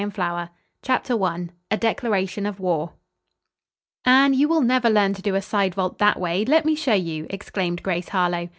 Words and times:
COMMENCEMENT 0.09 0.49
CHAPTER 0.83 1.23
I 1.23 1.49
A 1.69 1.77
DECLARATION 1.77 2.47
OF 2.47 2.59
WAR 2.59 2.93
"Anne, 4.03 4.33
you 4.33 4.47
will 4.47 4.61
never 4.63 4.89
learn 4.89 5.13
to 5.13 5.21
do 5.21 5.35
a 5.35 5.43
side 5.43 5.75
vault 5.75 5.99
that 5.99 6.19
way. 6.19 6.43
Let 6.43 6.65
me 6.65 6.73
show 6.73 6.95
you," 6.95 7.27
exclaimed 7.29 7.83
Grace 7.83 8.09
Harlowe. 8.09 8.49